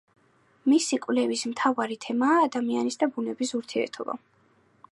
[0.71, 4.17] მისი კვლევის მთავარი თემაა ადამიანის და ბუნების ურთიერთობა.